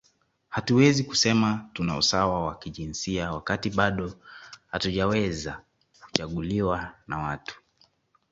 [0.49, 4.13] Hatuwezi kusema tuna usawa wa kijinsia wakati bado
[4.67, 5.61] hatujaweza
[6.01, 7.61] kuchaguliwa na watu